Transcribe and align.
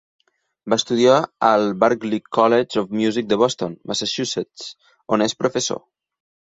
Va 0.73 0.77
estudiar 0.81 1.17
al 1.49 1.65
Berklee 1.83 2.25
College 2.39 2.81
of 2.83 2.97
Music 3.03 3.31
de 3.35 3.41
Boston, 3.45 3.79
Massachusetts, 3.93 4.69
on 5.17 5.29
és 5.31 5.41
professor. 5.45 5.89